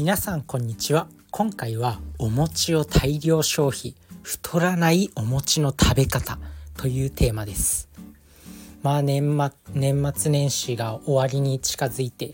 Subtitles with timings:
[0.00, 1.08] 皆さんこんにちは。
[1.30, 6.38] 今回はお餅を大量消費太らないお餅の食べ方
[6.74, 7.90] というテーマです。
[8.82, 12.32] まあ年末年末年始が終わりに近づいて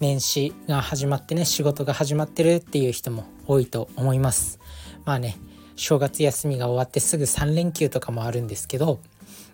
[0.00, 4.58] 年始が始まってね仕事が始まってるっていう人も多いと思います。
[5.04, 5.36] まあね
[5.74, 9.00] 正月休みが終わってすぐ3連休とかもあるんですけど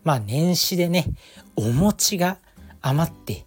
[0.04, 1.06] まあ年始でね
[1.56, 2.38] お餅が
[2.82, 3.46] 余って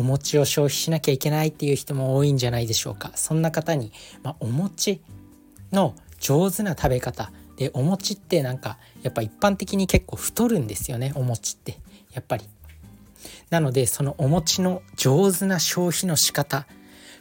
[0.00, 3.12] お餅を消費しなきゃいけないっていう人も多いんじゃないでしょうか。
[3.16, 5.02] そんな方に、まあ、お餅
[5.72, 7.30] の上手な食べ方。
[7.58, 11.76] でお餅ってなんかやっぱ一般的に結構太るんですよねお餅って。
[12.14, 12.44] やっぱり。
[13.50, 16.66] なのでそのお餅の上手な消費の仕方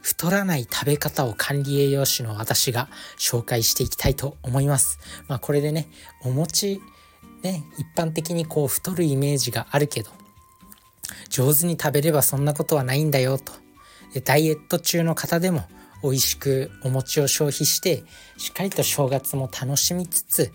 [0.01, 2.87] 太らない食べ方を管理栄養士の私が
[3.17, 4.99] 紹介していきたいと思います。
[5.27, 5.89] まあこれでね
[6.23, 6.79] お餅
[7.43, 10.11] ね一般的にこう太るイメージがあるけど
[11.27, 13.53] 上手に食べればそんなことはないんだよと。
[14.23, 15.63] ダイエット中の方でも
[16.01, 18.03] 美味しくお餅を消費して
[18.37, 20.51] しっかりと正月も楽しみつつ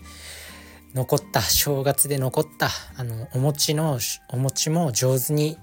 [0.93, 3.99] 残った正月で残ったあのお餅の
[4.29, 5.57] お餅も上手に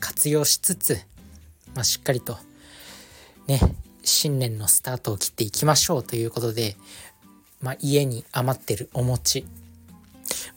[0.00, 0.98] 活用しつつ、
[1.74, 2.38] まあ、しっかりと
[3.46, 3.60] ね
[4.02, 6.76] 新年のスタートを切っていきましょうということで、
[7.60, 9.46] まあ、家に余ってるお餅。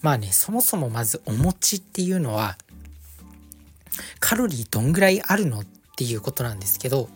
[0.02, 2.58] まあねそもそもまずお餅っていうのは
[4.20, 5.66] カロリーどんぐらいあるのっ
[5.98, 7.10] ていうことなんですけど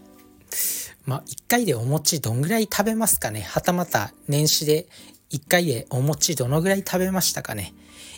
[1.05, 3.41] まあ1回でお餅どんぐらい食べますかね。
[3.41, 4.87] はたまた年始で
[5.31, 7.73] 1回でお餅どのぐらい食べましたかね。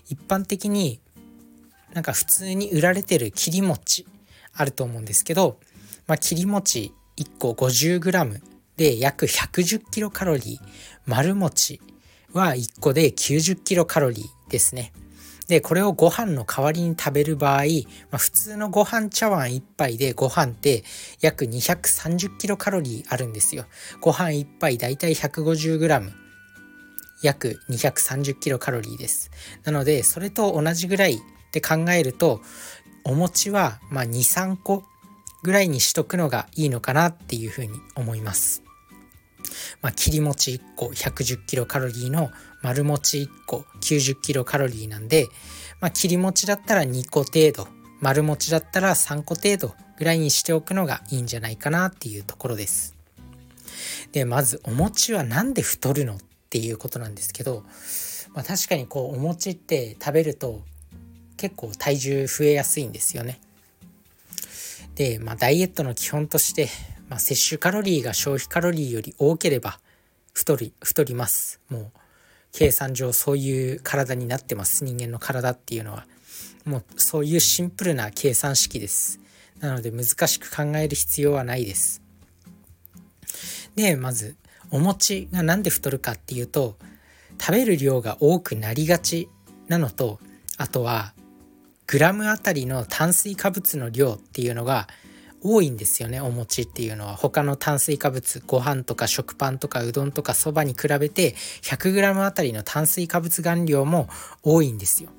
[0.08, 1.00] 一般的に
[1.94, 4.06] なんか普通に売られてる切り餅
[4.54, 5.60] あると思うんですけど、
[6.08, 8.42] まあ、切り餅1個 50g
[8.78, 10.60] で約110キロカロリー。
[11.06, 11.82] 丸餅
[12.34, 14.94] は1個で90キロカロリーですね。
[15.48, 17.64] で、これをご飯の代わりに食べる場合、
[18.12, 20.84] まあ、普通のご飯茶碗1杯でご飯って
[21.22, 23.66] 約230キロカロリーあるんですよ。
[24.02, 26.12] ご飯1杯だいたい150グラム。
[27.24, 29.32] 約230キロカロリーです。
[29.64, 31.20] なので、それと同じぐらい
[31.52, 32.42] で考えると、
[33.04, 34.84] お餅はまあ2、3個
[35.44, 38.67] ぐらいにしとくのがいいのかなっていうふうに思います。
[39.82, 42.32] まあ、切り餅1個110キロカロリーの
[42.62, 45.28] 丸餅1個90キロカロリーなんで、
[45.80, 47.68] まあ、切り餅だったら2個程度
[48.02, 52.96] 丸餅だったら3個程度ぐらいにしておくのがいいんじゃないかなっていうところです。
[54.12, 56.18] でまずお餅は何で太るのっ
[56.50, 57.64] ていうことなんですけど、
[58.34, 60.62] まあ、確かにこうお餅って食べると
[61.36, 63.40] 結構体重増えやすいんですよね。
[64.96, 66.70] で、まあ、ダイエットの基本として、
[67.10, 69.80] まあ、摂取カロリーが消費カロリーより多ければ
[70.34, 71.60] 太り太ります。
[71.70, 71.92] もう
[72.52, 74.84] 計算上そういう体になってます。
[74.84, 76.06] 人間の体っていうのは。
[76.66, 79.20] もうそういうシンプルな計算式です。
[79.60, 82.02] なので難しく考える必要はないです。
[83.76, 84.36] でまず
[84.72, 86.78] お餅が何で太るかっていうと
[87.40, 89.30] 食べる量が多くなりがち
[89.68, 90.20] なのと
[90.58, 91.14] あとは
[91.86, 94.88] グラムあたりの炭水化物の量っていうのが
[95.50, 97.16] 多いんですよねお餅っていうのは。
[97.16, 104.10] 他の炭水化物ご飯とか食パンとかうどんとかそばに比べて 100g あたりの炭水化物含量も
[104.44, 105.10] 多いんですよ。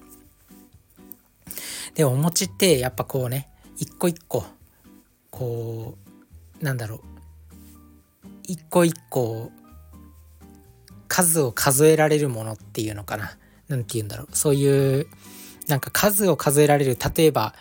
[1.95, 4.45] でお餅ってやっぱこうね一個一個
[5.31, 5.97] こ
[6.61, 7.01] うなんだろう。
[8.45, 9.51] 一個一個
[11.09, 13.37] 数を数えられるものっていうのかな。
[13.69, 14.37] 何て言うんだろう。
[14.37, 15.07] そういう
[15.67, 17.55] なんか数を数えられる例えば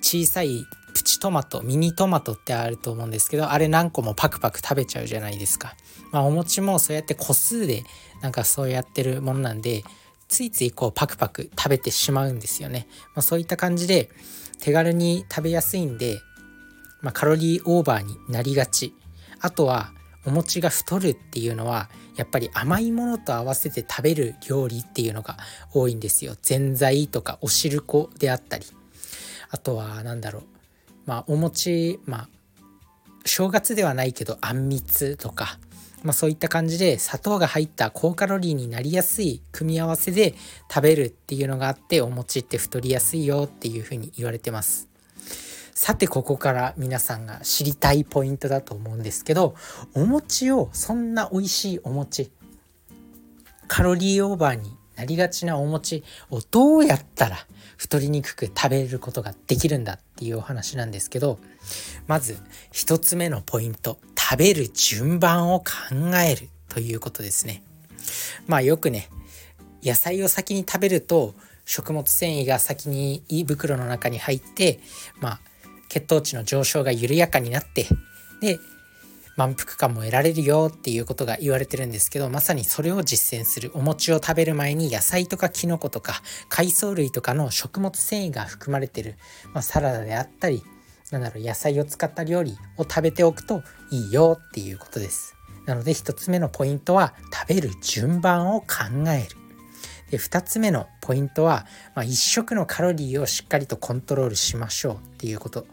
[0.00, 0.64] 小さい
[0.94, 5.74] プチトマトミニトマトってあると思うんですけどあれ何個もパクパク食べちゃうじゃないですか。
[6.12, 7.82] まあ、お餅もそうやって個数で
[8.22, 9.82] なんかそうやってるものなんで
[10.28, 12.86] ついついこうパクパク食べてしまうんですよね。
[13.08, 14.08] まあ、そういった感じで
[14.60, 16.20] 手軽に食べやすいんで、
[17.02, 18.94] まあ、カロリーオーバーになりがち。
[19.40, 19.92] あとは
[20.24, 25.36] お餅が太るっていうのはやっぱり甘いものと合わせて食べる料理っていうのが
[25.72, 26.36] 多いんですよ。
[26.40, 28.64] ぜんざいとかお汁粉であったり。
[29.50, 30.53] あとは何だろう
[31.06, 32.28] まあお餅まあ
[33.24, 35.58] 正月ではないけどあんみつとか、
[36.02, 40.34] まあ、そういった感じで砂糖が入った高カロリーになりやすい組み合わせで
[40.70, 44.88] 食べるっていうのがあってお餅って太りやすいよっていうふうに言われてます。
[45.74, 49.56] さてここから皆さんが知りたいポイントだと思うんですけど
[49.92, 52.30] お餅をそんな美味しいお餅
[53.66, 57.36] カロリーオーバーになりがちなお餅をどうやったら
[57.76, 61.38] 太りにくく食べることができるんだっていうお話なんですけど
[62.06, 62.38] まず
[62.72, 65.64] 1つ目のポイント食べる順番を考
[66.16, 67.62] えるということですね。
[68.46, 69.08] まあよくね
[69.82, 74.80] 野菜を先に食べると食物繊維が先に胃袋の中に入って
[75.20, 75.40] まあ
[75.88, 77.86] 血糖値の上昇が緩やかになって
[78.40, 78.58] で
[79.36, 89.16] 満腹感も得られるよっていうことが言われてるんですけどまさにそれを実践するお餅を食べる前に野菜とかきのことか海藻類とかの食物繊維が含まれてる、
[89.52, 90.62] まあ、サラダであったり
[91.10, 95.36] なんだろう野菜を使った料理を食べておくといいよっていうことです。
[95.66, 98.66] なので1つ目のポイントは食べる順番を考
[99.08, 99.43] える。
[100.10, 105.66] で2つ目のポイントは、まあ、1食のカロリーをしっかりとコントロールしましょうっていうこと。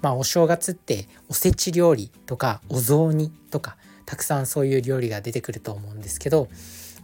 [0.00, 3.76] まあ、お正月っておせち料理とかお雑煮とか
[4.06, 6.48] たくさんそういう料理が出てくると思うんですけど、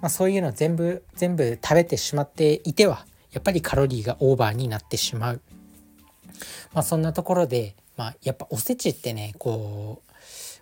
[0.00, 5.42] まあ、そういうの全部全部食べてしまっていてはやっぱりカロリーがオーバーになってしまう。
[6.72, 10.12] まあ、そんなところで、まあ、やっぱおせちってねこう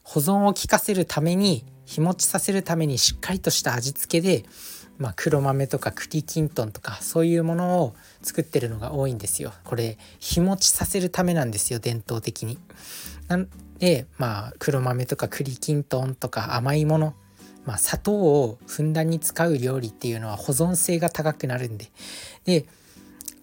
[0.03, 4.45] 保存を効かせるために日持ちさせるためにしっかりとした味付けで
[5.03, 9.53] まあ、黒豆とか栗きんとんとかそういうものを作ってるのが多いんですよ。
[9.65, 12.57] これ日持ちさせるためなんですよ伝統的に。
[13.27, 13.49] なん
[13.81, 17.15] でまあ黒豆とか栗きんとんとか甘いもの、
[17.67, 21.91] まあ、砂糖をふんだんに使う料理っていうのは保存性が高くなるんで
[22.45, 22.65] で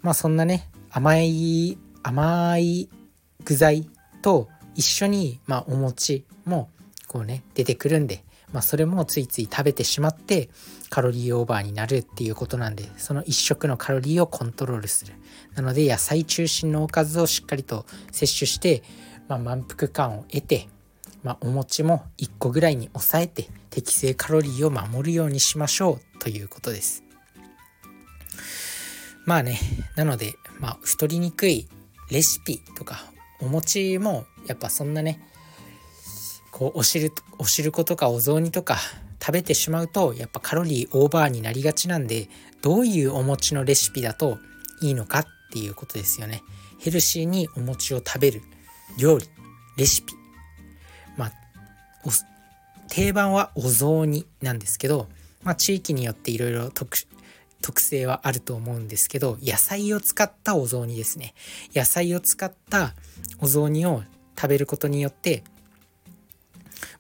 [0.02, 2.88] まあそんなね甘い甘い
[3.44, 3.86] 具材
[4.22, 6.70] と一緒に、まあ、お餅も
[7.08, 10.50] こうね出てくるんでまあ、それもついつい食べてしまって
[10.90, 15.14] カロリーオーバーになるっていうことなんでその1食のカロリーをコントロールする。
[15.56, 18.84] なので野菜中心のおかずをしっかりと摂取して、
[19.28, 20.68] まあ、満腹感を得て、
[21.24, 27.04] まあ、お餅も1個ぐらいに抑えて適正カロリーを守るようにしましょうということです。
[29.26, 29.60] まあね
[29.96, 31.68] なので、まあ、太りにくい
[32.10, 33.04] レシピとか
[33.40, 35.22] お餅もやっぱそんなね
[36.60, 38.78] こうお汁お汁粉とかお雑煮とか
[39.22, 42.28] 食べてしまうとやっぱカロリーオーバーになりがちなんで
[42.62, 44.40] どういうお餅のレシピだと
[44.82, 46.44] いいのかっていうことですよね。
[46.78, 48.42] ヘルシーにお餅を食べる
[48.98, 49.26] 料理
[49.78, 50.14] レシピ。
[51.16, 51.32] まあ
[52.90, 55.08] 定番はお雑煮なんですけど、
[55.44, 61.36] まあ、地域によっていろいろ特性はあると思うんですけど野菜を使ったお雑煮ですね。
[61.74, 62.96] 野菜を使った
[63.40, 64.04] お雑煮を
[64.36, 65.44] 食べることによって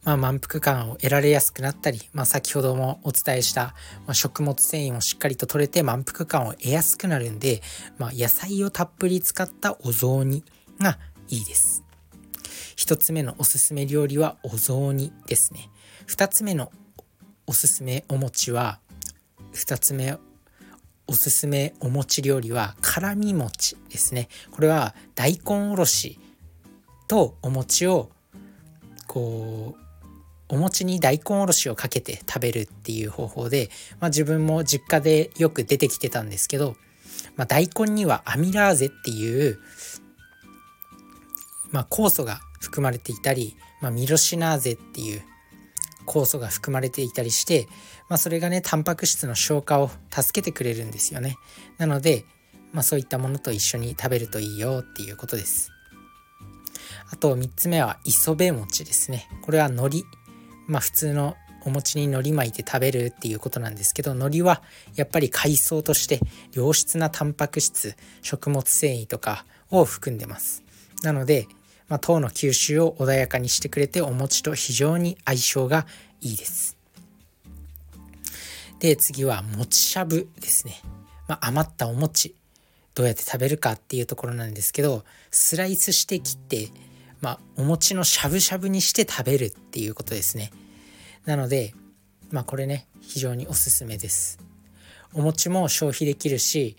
[0.09, 3.75] まあ、満腹感を得られやすくなったり、まあ、先ほどもお伝えした、
[4.07, 7.61] まあ、食物繊維もしっかりと取れて満腹感を得やすくなるんで、
[8.00, 10.44] ま、野菜をたっぷり使ったお雑煮
[10.79, 10.97] が
[11.27, 11.83] いいです。
[12.77, 15.69] 1つ目のおすすめ料理はお雑煮ですね。
[16.07, 16.71] 2つ目の
[17.45, 18.79] おすすめお餅は
[19.53, 20.17] 2つ目
[21.06, 24.27] おすすめお餅料理は辛み餅ですね。
[24.50, 26.17] これは大根おろし
[27.07, 28.09] とお餅を
[29.06, 29.88] こう
[30.50, 33.69] お餅に大根おろしをかけて食べるっていう方法で、
[34.00, 36.75] まあ、自分も実家でよく出てきてたんですけど、
[37.36, 39.60] まあ、大根にはアミラーゼっていう、
[41.72, 45.22] まあ、酵素が含まれていたり、まあ、ミロシナーゼっていう
[46.06, 47.68] 酵素が含まれていたりして、
[48.10, 51.38] まあ、それがねタンパク質の消化を助けてくれるんですよね。
[51.78, 52.25] なので、
[52.74, 55.72] まあ、そういったものと一緒に食べるといいよっていうことです。
[57.12, 59.30] あと3つ目は磯辺餅ですね。
[59.44, 60.19] これは海苔。
[60.69, 61.36] まあ普通の
[61.66, 64.62] お餅に海苔巻いて食べるっていうことなんですけど海苔は
[64.95, 66.21] やっぱり海藻として
[66.54, 70.63] 良質なタンパク質食物繊維とかを含んでます。
[71.04, 71.48] なので、
[71.88, 75.85] まあ、糖の吸収を穏やかにしてくれてお餅と非常に相性が
[76.21, 76.78] いいです。
[78.80, 80.81] で次は餅しゃぶですね、
[81.28, 82.35] まあ、余ったお餅
[82.95, 86.69] どうやって食べるかっていうところなんですけどスライスして切って
[87.21, 90.52] まあ、お餅のしゃぶしゃぶにして食べるっていうことですね。
[91.26, 91.73] なので、
[92.31, 94.40] まあこれね、非常におすすめです。
[95.14, 96.78] お餅も消費できるし、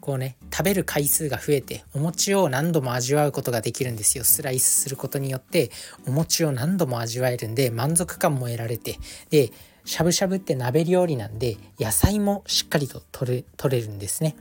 [0.00, 4.24] こうね、食べる回数が増えて、お餅を何度も味わうことができるんですよ。
[4.24, 5.70] スライスすることによって、
[6.06, 8.98] お餅を何度も味わえるんで、満足感も得られて、
[9.30, 9.52] で、
[9.84, 14.36] しゃぶしゃぶって鍋料理なんで、野菜もしっかりと取れ取れるんですね。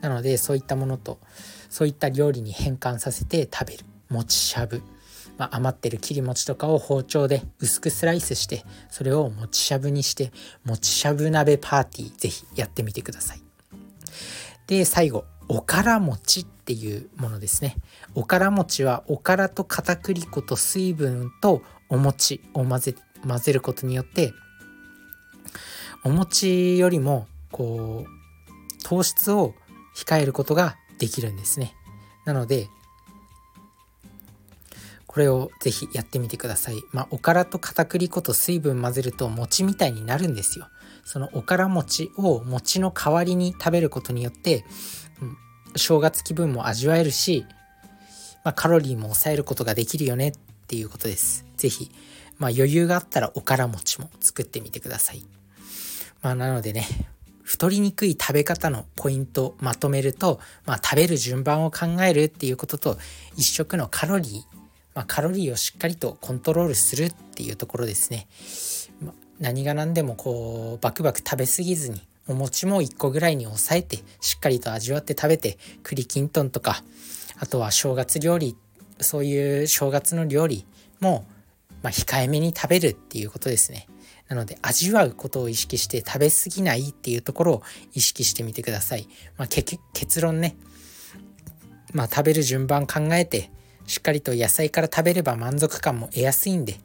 [0.00, 1.20] なので、そういったものと、
[1.68, 3.84] そういった料理に変換させて食べる。
[4.12, 4.82] 餅しゃぶ、
[5.38, 10.32] まあ、余ってる切り餅とかを包丁で薄くスライスしてそれを餅しゃぶにして
[10.64, 13.42] 餅しゃぶ鍋パーティーぜひやってみてください。
[14.66, 17.76] で最後おから餅っていうものですね。
[18.14, 22.94] おから餅はおからと片栗粉と水分とお餅を混ぜ
[23.26, 24.32] 混ぜることによって
[26.04, 29.54] お餅よりもこう糖質を
[29.96, 31.74] 控えることができるんですね。
[32.24, 32.68] なので
[35.12, 36.82] これをぜひやってみてください。
[36.90, 40.68] まあ、おからと片栗粉と水分混ぜると餅みたいになるんですよ。
[41.04, 44.64] そのおから餅を餅の代わりに食べることによって、
[45.20, 45.36] うん、
[45.76, 47.44] 正月気分も味わえるし、
[48.42, 50.32] まあ、カロリーも抑えることができるよねっ
[50.66, 51.44] ていうことです。
[51.58, 51.90] ぜひ、
[52.38, 55.26] まあ余裕があったらおから餅も作ってみてください。
[56.22, 56.86] まあなのでね、
[57.42, 62.98] 太りにくい食べ方のポイントまとめると、まあ、食べる順番を考えるっていうことと
[63.36, 64.61] 一食のカロリー、
[64.94, 68.26] まあ、カロリーをしっかりとコントロールするっていうところですね、
[69.00, 76.82] まあ、何が何でもこうバクバク食べ過ぎずにお餅も1個ぐらいに抑えてしっかりと味わって食べて栗きんとんとか
[77.38, 78.56] あとは正月料理
[79.00, 80.64] そういう正月の料理
[81.00, 81.26] も、
[81.82, 83.88] まあ、控えめに食べるっていうことですね。
[84.28, 89.08] なので味わうことを意識して食べ過ぎないっていうところを意識してみてください。
[89.36, 90.56] まあ、結論ね、
[91.92, 93.50] まあ、食べる順番考えて
[93.86, 96.80] しっかりと野菜から食べれば満足感も得やすいんで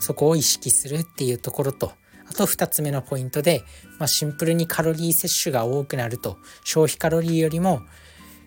[0.00, 1.92] そこを意識するっていうところと
[2.28, 3.62] あと2つ目のポイントで、
[3.98, 7.82] まあ、シンプルにカロリー摂取が多くなると消費カロリーよりも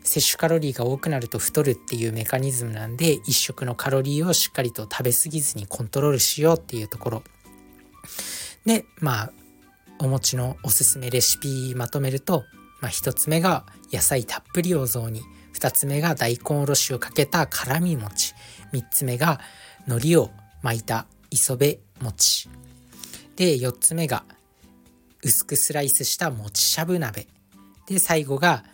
[0.03, 7.23] 摂取カロリーが多くなると太るっていうメカニズムなんで1食のカロリーをしっかりと食べ過ぎずにコントロールしようっていうところ。
[8.65, 9.31] でまあ
[9.99, 12.43] お餅のおすすめレシピまとめると、
[12.81, 15.21] まあ、1つ目が野菜たっぷりお雑煮
[15.63, 18.33] 2つ目が大根おろしをかけた辛み餅。
[18.73, 19.39] 3つ目が
[19.87, 20.29] 海苔を
[20.61, 22.49] 巻いた磯辺餅。
[23.37, 24.25] で4つ目が
[25.23, 27.27] 薄くスライスした餅しゃぶ鍋。
[27.87, 28.65] で最後が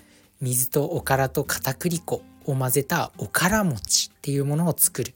[0.41, 5.13] 水とおからと片栗粉を混ぜたおから餅っていうものを作る。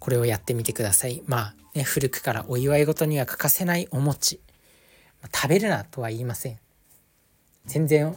[0.00, 1.22] これをやってみてください。
[1.26, 4.40] まあね古くからお祝い事には欠かせないお餅。
[5.32, 6.58] 食べるなとは言いません。
[7.66, 8.16] 全然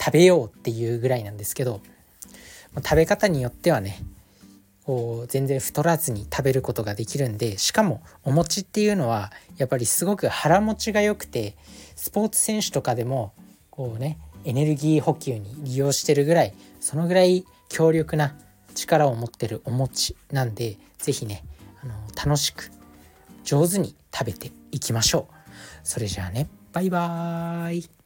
[0.00, 1.80] 食べようっていうぐらいなんですけど
[2.76, 4.02] 食べ方によってはね
[4.84, 11.54] こう全然太らずに食べることができるんでしかもお餅っていうのはやっぱりすごく腹持ちが良くて
[11.96, 13.32] スポーツ選手とかでも
[13.70, 18.34] こうねエネルギー補給に利用してるぐらいそのぐらい強力な
[18.74, 21.44] 力を持ってるお餅なんで是非ね
[21.82, 22.70] あの楽しく
[23.44, 25.34] 上手に食べていきましょう。
[25.82, 27.99] それじゃあねバイバーイ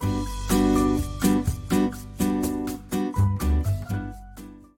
[0.00, 0.39] Thank you.